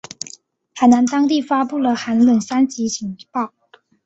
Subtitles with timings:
[0.73, 3.53] 海南当地发布了寒冷三级警报。